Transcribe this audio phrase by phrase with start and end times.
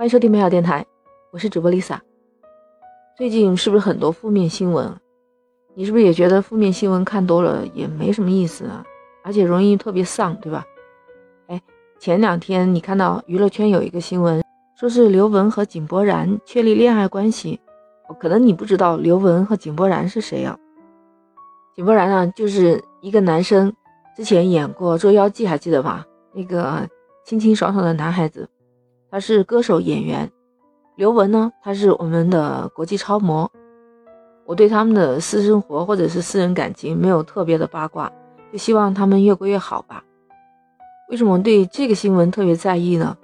[0.00, 0.86] 欢迎收听美好电台，
[1.30, 1.98] 我是主播 Lisa。
[3.18, 4.90] 最近是不是很多负面新闻？
[5.74, 8.82] 你是不是也觉得负面新闻看多了也没什么意思啊？
[9.22, 10.64] 而且容易特别丧，对吧？
[11.48, 11.60] 哎，
[11.98, 14.42] 前两天你看到娱乐圈有一个新闻，
[14.74, 17.60] 说是刘雯和井柏然确立恋爱关系。
[18.18, 20.56] 可能你不知道刘雯和井柏然是谁啊？
[21.76, 23.70] 井柏然呢，就是一个男生，
[24.16, 26.06] 之前演过《捉妖记》，还记得吧？
[26.32, 26.88] 那个
[27.26, 28.48] 清清爽爽的男孩子，
[29.10, 30.30] 他是歌手演员。
[30.96, 33.50] 刘雯呢，他是我们的国际超模。
[34.46, 38.10] 我对他们的私生活或者是私人感情没有特别的八卦，
[38.52, 40.02] 就希望他们越过越好吧。
[41.08, 43.16] 为什么对这个新闻特别在意呢？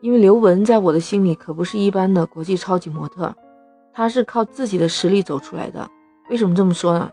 [0.00, 3.34] 因为刘雯在我的心里可不是一般的国际超级模特，
[3.92, 5.88] 她是靠自己的实力走出来的。
[6.30, 7.10] 为什么这么说呢？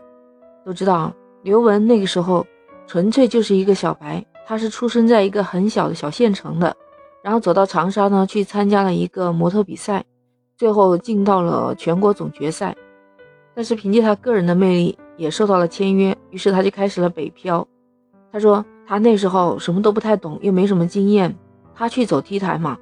[0.64, 2.46] 都知道刘雯那个时候
[2.86, 6.76] 纯粹就是一个小白，她是出生在一个很小的小县城的，
[7.28, 10.02] 然后走到长沙呢去参加了一个模特比赛，
[10.56, 12.74] 最后进到了全国总决赛。
[13.54, 17.68] 但是凭借他个人的魅力，也受到了签约，于是他就开始了北漂。
[18.32, 21.36] 他说他那时候什么都不太懂，又没什么经验，
[21.74, 22.78] 他去走 T 台嘛，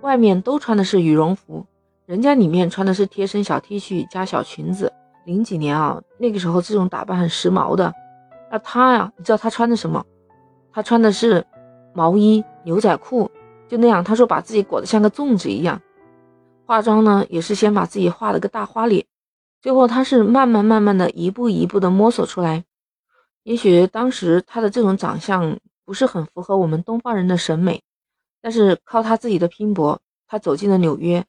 [0.00, 1.64] 外面都穿的是羽绒服，
[2.06, 4.92] 人家里面穿的是贴身小 T 恤加小裙子。
[5.26, 7.94] 零几年啊，那个时候这种打扮很时髦的。
[8.50, 10.04] 那他呀，你知道他穿的什么？
[10.72, 11.46] 他穿的是
[11.94, 13.30] 毛衣、牛仔裤，
[13.70, 14.02] 就那样。
[14.02, 15.80] 他说把自己裹得像个粽子一样，
[16.66, 19.06] 化妆呢也是先把自己画了个大花脸。
[19.62, 22.64] 最后，他是慢慢慢慢的一步一步的摸索出来。
[23.44, 27.82] 也许当时他的这种长相不是很符合我们东方人的审美，
[28.42, 31.24] 但是靠他自己的拼搏，他走进了纽约。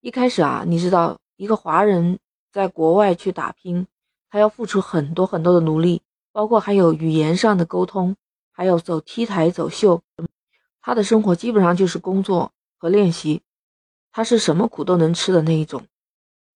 [0.00, 2.18] 一开始啊，你知道，一个华人
[2.52, 3.86] 在国外去打拼，
[4.28, 6.02] 他要付出很多很多的努力，
[6.32, 8.16] 包括还有语言上的沟通，
[8.50, 10.02] 还有走 T 台走秀。
[10.82, 13.42] 他的生活基本上就是工作和练习，
[14.12, 15.82] 他是什么苦都能吃的那一种，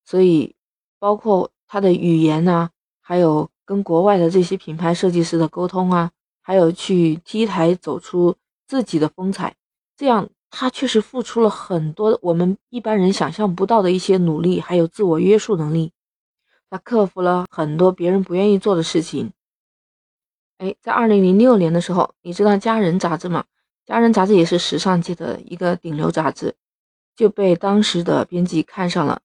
[0.05, 0.55] 所以。
[1.01, 2.71] 包括他的语言啊，
[3.03, 6.11] 还有跟国外的这些品牌设计师的沟通啊，
[6.41, 9.55] 还有去 T 台走出自己的风采，
[9.99, 15.93] 这样他确实付出了很多我们一般人想象不到的一些努力，还有自我约束能力。
[16.71, 19.31] 他克服了很多别人不愿意做的事情。
[20.57, 23.43] 哎，在二零零六年的时候，你知道《佳人》杂志吗？
[23.87, 26.55] 《佳人》杂志也是时尚界的一个顶流杂志，
[27.15, 29.21] 就被当时的编辑看上了。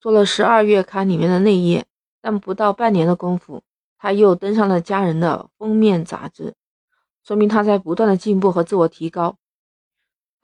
[0.00, 1.84] 做了十二月刊里面的内页，
[2.20, 3.62] 但不到半年的功夫，
[3.98, 6.54] 他又登上了《佳人》的封面杂志，
[7.24, 9.36] 说明他在不断的进步和自我提高。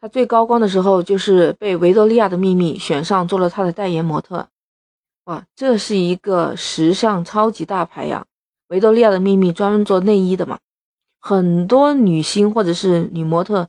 [0.01, 4.49] 他最高光的时候，就是被维多利亚的秘密选上做了他的代言模特。
[5.25, 8.25] 哇，这是一个时尚超级大牌呀！
[8.69, 10.59] 维多利亚的秘密专门做内衣的嘛，
[11.19, 13.69] 很多女星或者是女模特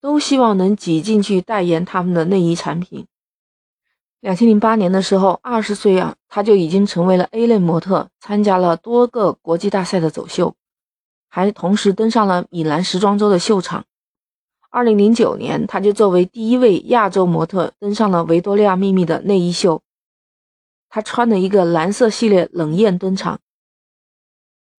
[0.00, 3.06] 都希望能挤进去代言他们的内衣产品。
[4.20, 10.54] 两千零八年的时候，二十岁啊，她就已经成为了 A 类模特，参加了多个国际大赛的走秀，
[11.28, 13.84] 还同时登上了米兰时装周的秀场。
[14.70, 19.82] 二零零九年，他就作为第一位亚洲模特登上了维多利亚秘密的内衣秀，
[20.88, 23.40] 他穿的一个蓝色系列冷艳登场，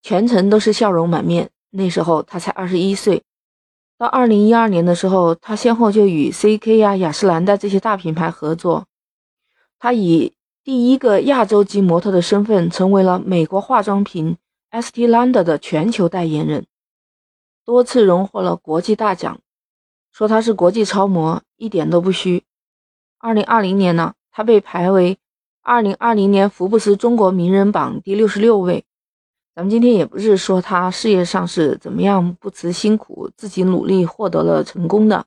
[0.01, 1.50] 全程都是笑容满面。
[1.71, 3.23] 那时候他才二十一岁。
[3.97, 8.85] 到二零一二年的时候，他先后就与 CK 呀、雅诗兰黛这些大品牌合作。
[9.79, 10.33] 他以
[10.63, 14.37] 第一个亚洲级模特的身份，成为了美国化妆品
[14.71, 16.65] Estee Lauder 的全球代言人，
[17.63, 19.39] 多次荣获了国际大奖。
[20.11, 22.43] 说他是国际超模，一点都不虚。
[23.19, 25.19] 二零二零年呢，他被排为
[25.61, 28.83] 二零二零年福布斯中国名人榜第六十六位。
[29.53, 35.25] 咱们今天也不是说他事业上是怎么样不辞辛苦，自己努力获得了成功的，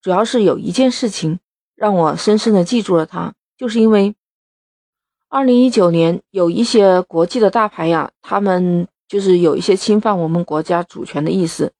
[0.00, 1.38] 主要是有一件事情
[1.76, 3.34] 让我深深的记住了他。
[3.58, 4.14] 就是因为
[5.28, 11.72] 二零一九年有一些国际的大牌呀，他们就是有一些侵犯我们国家主权的意思。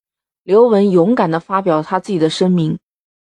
[0.43, 2.79] 刘雯勇敢的发表他自己的声明，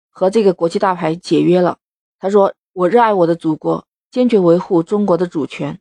[0.10, 1.77] 和这个国际大牌解约了。
[2.19, 5.80] 他说：“我热爱我的祖国，坚决维护中国的主权。”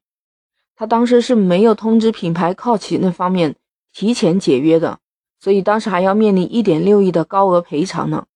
[0.76, 3.56] 他当时是没有通知品牌靠奇那方面
[3.92, 5.00] 提前解约的，
[5.40, 8.26] 所以当时还要面临一点六亿的高额赔偿呢。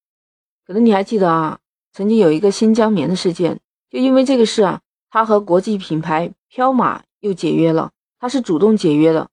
[0.67, 1.59] 可能你还记得啊，
[1.93, 3.61] 曾经有一个新疆棉的事件。
[3.91, 7.91] 就因为这个事啊，他和国际品牌彪马又解约了。
[8.19, 9.29] 他是主动解约的。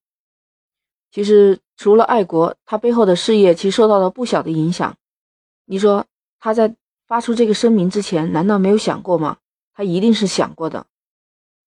[1.12, 4.96] 其实除了爱国，他背后的事业其实受到了不小的影响。
[5.66, 6.06] 你说
[6.40, 6.76] 他在
[7.06, 9.38] 发出这个声明之前，难道没有想过吗？
[9.74, 10.88] 他一定是想过的。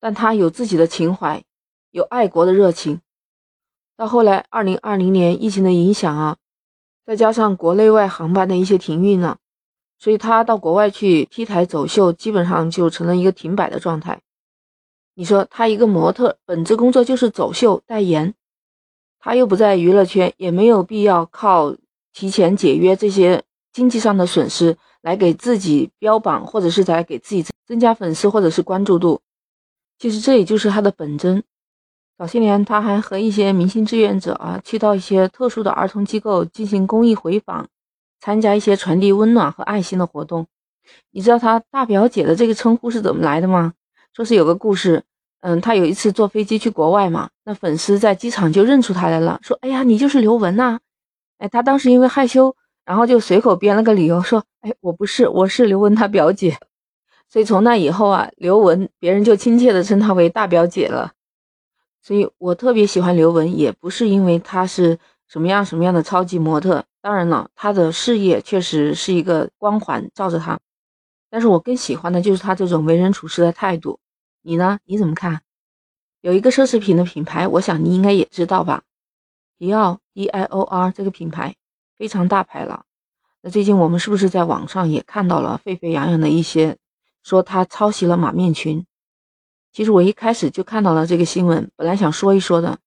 [0.01, 1.45] 但他有自己的情怀，
[1.91, 3.01] 有爱国的热情。
[3.97, 6.39] 到后来，二零二零年疫情的影响啊，
[7.05, 9.37] 再加上国内外航班的一些停运呢。
[9.99, 14.23] 所以他到国外去 T 台走秀，基本上就成了一个停摆的状态。
[15.15, 18.33] 你说他一个模特，本职工作就是走秀代言，
[19.19, 21.77] 他又不在娱乐圈，也没有必要靠
[22.15, 23.43] 提前解约这些
[23.75, 29.21] 经济上的损失来给自己标榜，或者是在给自己增加粉丝或者是关注度。
[30.01, 31.45] 其实这也就是他的本真。
[32.19, 37.69] 早些年他还和一些明星志愿者啊，去到一些特殊的儿童机构进行公益回访。
[38.23, 40.47] 参加一些传递温暖和爱心的活动，
[41.11, 43.73] 你知道他大表姐的这个称呼是怎么来的吗？
[44.15, 45.03] 说是有个故事，
[45.41, 50.81] 嗯，他有一次坐飞机去国外嘛，那粉丝在机场就认出他来了，说：“哎呀，你就是刘雯呐！”
[51.41, 52.55] 哎，他当时因为害羞，
[52.85, 56.59] 然后就随口编了个理由说：“哎，我不是，我是刘雯她表姐。”
[57.31, 61.13] 所以从那以后啊，刘雯别人就亲切的称她为大表姐了。
[62.03, 64.99] 所以我特别喜欢刘雯，也不是因为她是
[65.29, 66.85] 什么样什么样的超级模特。
[67.01, 70.59] 当然了，她的事业确实是一个光环罩着她，
[71.31, 74.01] 但是我更喜欢的就是他这种为人处事的态度。
[74.43, 74.81] 你呢？
[74.85, 75.41] 你怎么看？
[76.23, 78.83] 有一个奢侈品的品牌，我想你应该也知道吧？
[79.57, 81.55] 迪奥 （D-I-O-R） 这个品牌
[81.97, 82.85] 非常大牌了。
[83.43, 86.77] 那最近我们是不是在网上也看到了沸沸扬扬的一些
[87.23, 88.87] 说他抄袭了马面裙？
[89.73, 92.79] 其实我一开始就看到了这个新闻，本来想说一说的。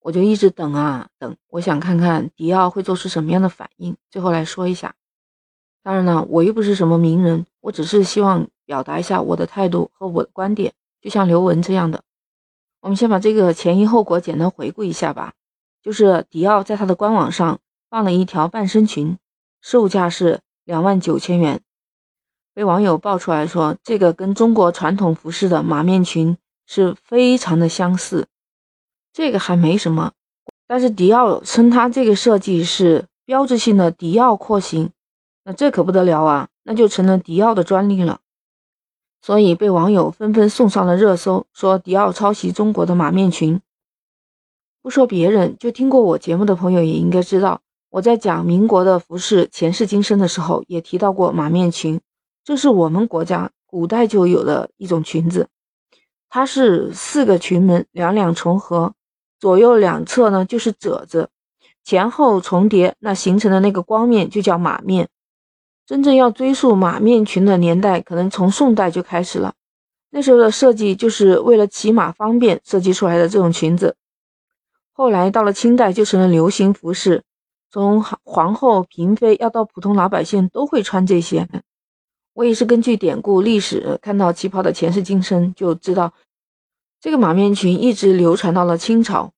[0.00, 3.96] 我就一直等啊等，我想看看迪奥会做出什么样的反应。
[4.08, 4.94] 最后来说一下，
[5.82, 10.74] 当然了，我又不是什么名人，我只是希望表达一下我的态度和我的观点。
[11.00, 12.04] 就像刘雯这样的，
[12.82, 15.32] 我们先把这个前因后果简单回顾一下吧。
[15.82, 17.58] 就是迪奥在他的官网上
[17.90, 19.18] 放了一条半身裙，
[19.60, 21.62] 售价是两万九千元，
[22.56, 28.28] 被网友爆出来说，这个跟中国传统服饰的马面裙是非常的相似。
[29.12, 30.12] 这个还没什么，
[30.66, 34.88] 但是迪奥称它这个设计是标志性的迪奥廓形，
[35.44, 38.20] 那这可不得了啊，那就成了迪奥的专利了。
[39.20, 43.60] 所以被网友纷纷送上了热搜，说迪奥抄袭中国的马面裙。
[44.80, 47.60] 不说别人，就听过我节目的朋友也应该知道，
[47.90, 52.00] 我在讲民国的服饰前世今生的时候，也提到过马面裙，
[52.46, 55.48] 这是我们国家古代就有的一种裙子，
[56.28, 58.94] 它是四个裙门，两两重合。
[59.40, 61.28] 左右两侧呢就是褶子，
[61.82, 65.08] 前后重叠，那形成的那个光面就叫马面。
[65.84, 69.54] 真正要追溯马面裙的年代，可能从宋代就开始了。
[70.10, 73.96] 那时候的设计就是为了骑马方便设计出来的这种裙子。
[74.92, 77.24] 后来到了清代就成了流行服饰，
[77.72, 81.48] 从皇后、嫔妃要到普通老百姓都会穿这些。
[82.36, 86.12] 我也是根据典故历史看到旗袍的前世今生，就知道。
[87.00, 89.32] 这个马面裙一直流传到了清朝，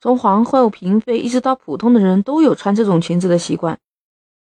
[0.00, 3.78] 从皇后、嫔妃一直到普通的人都有穿这种裙子的习惯。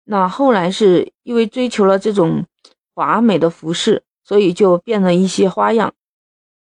[0.04, 2.46] 那后来是因为追求了这种
[2.94, 5.92] 华美的服饰，所以就变了一些花样，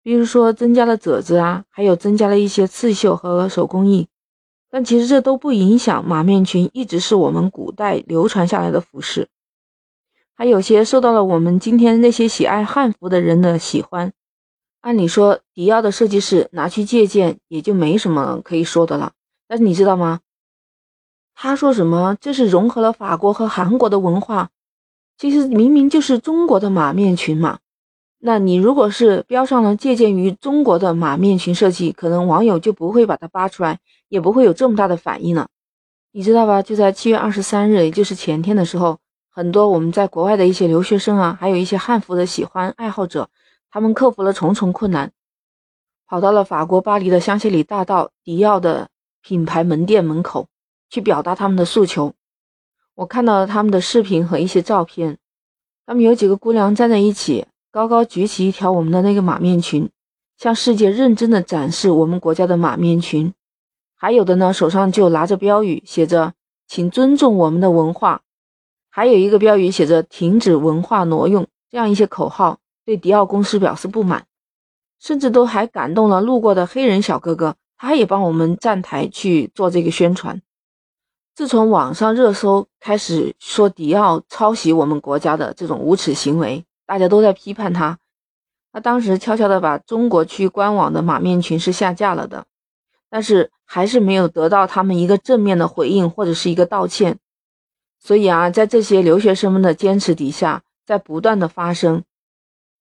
[0.01, 4.07] 比如说增加了褶子啊，还有增加了一些刺绣和手工艺。
[4.71, 9.27] 但其实这都不影响马面裙一直是我们古代流传下来的服饰，
[10.41, 14.11] 还有些受到了我们今天那些喜爱汉服的人的喜欢。
[14.79, 19.11] 按理说，迪奥的设计师拿去借鉴也就没什么可以说的了。
[19.47, 20.21] 但是你知道吗？
[21.35, 22.17] 他说什么？
[22.19, 24.49] 这是融合了法国和韩国的文化，
[25.15, 27.59] 其实明明就是中国的马面裙嘛。
[28.17, 33.77] 那你如果是标上了借鉴于中国的马面裙设计，可能网友就不会把它扒出来，
[34.09, 35.49] 也不会有这么大的反应了。
[36.11, 36.63] 你知道吧？
[36.63, 38.97] 就在七月二十三日，也就是前天的时候，
[39.33, 43.29] 很多我们在国外的一些留学生啊，还有一些汉服的喜欢爱好者。
[43.69, 45.13] 他们克服了重重困难，
[46.05, 48.89] 跑到了法国巴黎的香榭里大道迪奥的
[49.21, 50.49] 品牌门店门口，
[50.89, 52.13] 去表达他们的诉求。
[52.95, 55.17] 我看到了他们的视频和一些照片，
[55.85, 59.89] 他们有几个姑娘站在一起，高高举起一条我们的那个马面裙，
[60.37, 63.33] 向世界认真的展示我们国家的马面裙。
[63.95, 66.33] 还有的呢，手上就拿着标语，写着
[66.67, 68.23] “请尊重我们的文化”，
[68.91, 72.59] 还有一个标语写着“停止文化挪用”这样一些口号。
[72.83, 74.25] 对迪奥公司表示不满，
[74.99, 80.41] 甚至都还感动了路过的黑人小哥哥，他也帮我们站台去做这个宣传。
[81.35, 87.99] 自从网上热搜开始说迪奥抄袭我们国家的这种无耻行为，大家都在批判他。
[88.73, 92.45] 他当时悄悄的把中国区官网的马面裙是下架了的，
[93.11, 97.19] 但是还是没有得到他们一个正面的回应或者是一个道歉。
[98.03, 102.03] 所以啊，在这些留学生们的坚持底下，在不断的发生。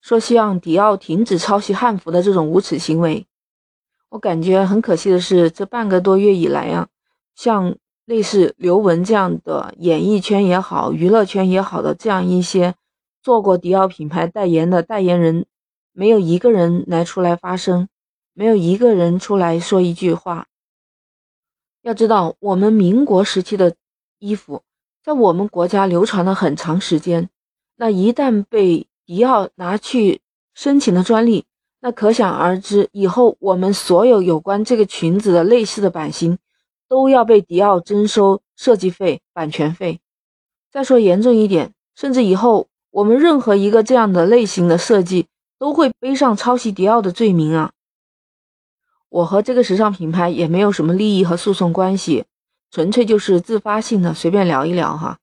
[0.01, 3.27] 说希望迪奥停止抄袭汉服的这种无耻行为。
[4.09, 6.89] 我感觉很可惜的是，这半个多月以来啊，
[7.35, 12.75] 像类似刘雯这样的演艺圈也好、娱乐圈也好的这样一些
[13.23, 15.45] 做过迪奥品牌代言的代言人，
[15.93, 17.89] 没有一个人来出来发声，
[18.33, 20.47] 没有一个人出来说一句话。
[21.83, 23.77] 要知道，我们民国时期的
[24.19, 24.63] 衣服
[25.03, 27.29] 在我们国家流传了很长时间，
[27.77, 30.21] 那一旦被迪奥拿去
[30.55, 31.45] 申请了专利，
[31.81, 36.39] 那可想而知，以后我们所有有关这个裙子的类似的版型。
[36.91, 40.01] 都要被迪奥征收设计费、版权费。
[40.73, 47.71] 再说严重一点，甚至以后我们任何一个这样的类型的设计都会背上抄袭迪奥的罪名啊！
[49.09, 52.25] 我和这个时尚品牌也没有什么利益和诉讼关系，
[52.71, 55.19] 纯粹就是自发性的随便聊一聊哈。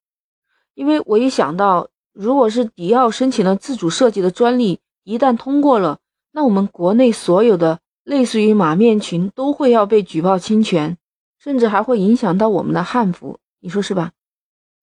[0.73, 5.99] 因为我一想到，如果是迪奥申请了自主设计的专利，一旦通过了，
[6.31, 10.97] 那我们国内所有的类似于马面裙都会要被举报侵权。
[11.39, 14.11] 甚至还会影响到我们的汉服，你说是吧？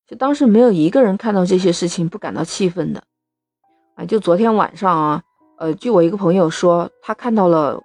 [0.07, 3.03] 就当时没有一个人看到这些事情不感到气愤的，
[3.97, 5.23] 啊，就昨天晚上啊，
[5.59, 7.83] 呃，据我一个朋友说，他看到了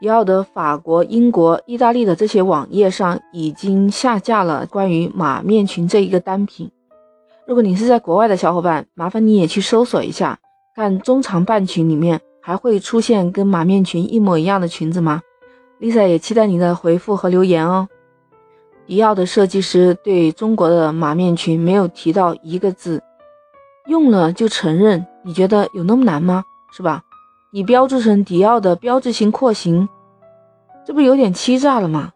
[0.00, 6.70] 迪奥的法国、英国、意大利的这些网页上已经下架了关于马面裙这一个单品。
[7.46, 10.38] 如果你是在国外的小伙伴，麻烦你也去搜索一下，
[10.74, 15.20] 看中长半裙里面还会出现跟马面裙一模一样的裙子吗
[15.80, 17.86] ？Lisa 也期待你的回复和留言哦。
[18.86, 23.02] 迪奥的设计师对中国的马面裙没有提到一个字，
[23.86, 26.42] 用了就承认，你觉得有那么难吗？
[26.72, 27.02] 是吧？
[27.52, 29.88] 你标注成迪奥的标志性廓形，
[30.84, 32.12] 这不有点欺诈了吗？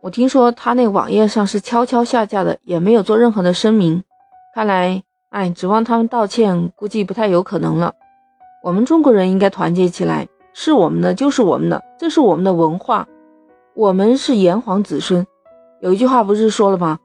[0.00, 4.04] 我听说他那网页上是悄悄下架的，也没有做任何的声明。
[4.54, 7.92] 看来，哎，指望他们道歉，估计不太有可能了。
[8.62, 10.28] 我们中国人应该团结起来。
[10.54, 13.06] 是我们的就是我们的，这是我们的文化，
[13.74, 15.24] 我们是炎黄子孙。
[15.80, 16.98] 有一句话不是说了吗？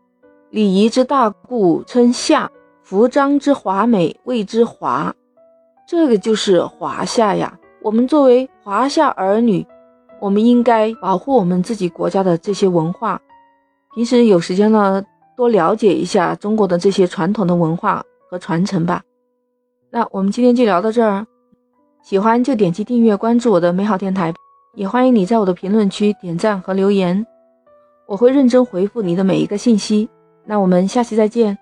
[0.49, 2.49] 礼仪之大故称夏，
[2.81, 5.13] 服装之华美谓之华。
[5.85, 7.57] 这个就是华夏呀。
[7.81, 9.65] 我们作为华夏儿女，
[10.19, 13.19] 我们应该保护我们自己国家的这些文化。
[13.93, 15.03] 平时有时间呢，
[15.35, 19.03] 多了解一下中国的这些传统的文化和传承吧。
[19.89, 21.25] 那我们今天就聊到这儿。
[22.01, 24.33] 喜欢就点击订阅关注我的美好电台，
[24.75, 27.25] 也欢迎你在我的评论区点赞和留言，
[28.07, 30.09] 我会认真回复你的每一个信息。
[30.45, 31.57] 那我们下期再见。